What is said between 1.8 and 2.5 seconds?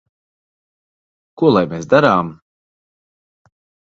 darām?